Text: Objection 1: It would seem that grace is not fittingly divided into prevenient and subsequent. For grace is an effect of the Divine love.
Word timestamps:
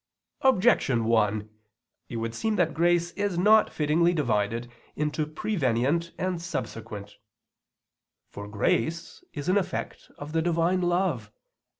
Objection 0.41 1.05
1: 1.05 1.47
It 2.09 2.15
would 2.15 2.33
seem 2.33 2.55
that 2.55 2.73
grace 2.73 3.11
is 3.11 3.37
not 3.37 3.71
fittingly 3.71 4.15
divided 4.15 4.67
into 4.95 5.27
prevenient 5.27 6.11
and 6.17 6.41
subsequent. 6.41 7.17
For 8.27 8.47
grace 8.47 9.23
is 9.35 9.47
an 9.47 9.59
effect 9.59 10.09
of 10.17 10.31
the 10.33 10.41
Divine 10.41 10.81
love. 10.81 11.31